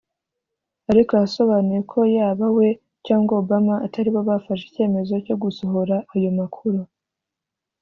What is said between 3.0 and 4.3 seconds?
cg Obama ataribo